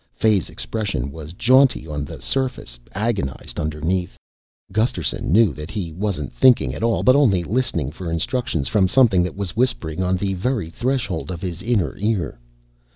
Fay's 0.15 0.49
expression 0.49 1.11
was 1.11 1.33
jaunty 1.33 1.85
on 1.85 2.03
the 2.05 2.19
surface, 2.23 2.79
agonized 2.95 3.59
underneath. 3.59 4.17
Gusterson 4.71 5.31
knew 5.31 5.53
that 5.53 5.69
he 5.69 5.93
wasn't 5.93 6.33
thinking 6.33 6.73
at 6.73 6.81
all, 6.81 7.03
but 7.03 7.15
only 7.15 7.43
listening 7.43 7.91
for 7.91 8.09
instructions 8.09 8.67
from 8.67 8.87
something 8.87 9.21
that 9.21 9.37
was 9.37 9.55
whispering 9.55 10.01
on 10.01 10.17
the 10.17 10.33
very 10.33 10.71
threshold 10.71 11.29
of 11.29 11.43
his 11.43 11.61
inner 11.61 11.95
ear. 11.99 12.39